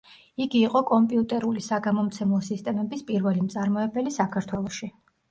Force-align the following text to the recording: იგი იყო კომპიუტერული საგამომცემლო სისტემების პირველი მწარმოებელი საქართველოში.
იგი 0.43 0.59
იყო 0.67 0.79
კომპიუტერული 0.91 1.61
საგამომცემლო 1.65 2.39
სისტემების 2.47 3.03
პირველი 3.11 3.43
მწარმოებელი 3.49 4.15
საქართველოში. 4.17 4.91